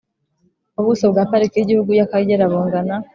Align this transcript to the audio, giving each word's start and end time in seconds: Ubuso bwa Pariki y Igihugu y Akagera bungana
Ubuso 0.79 1.05
bwa 1.11 1.23
Pariki 1.31 1.57
y 1.57 1.63
Igihugu 1.65 1.91
y 1.97 2.01
Akagera 2.05 2.45
bungana 2.51 2.95